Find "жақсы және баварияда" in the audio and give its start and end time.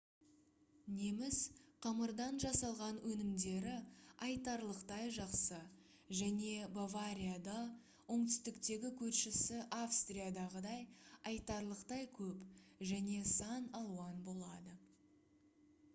5.17-7.57